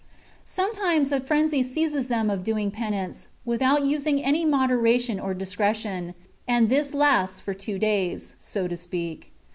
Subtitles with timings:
[0.47, 5.35] Some times a frenzy seizes them of doing penance, with out using any moderation or
[5.35, 6.15] discretion,
[6.47, 9.31] and this lasts for two days, so to speak.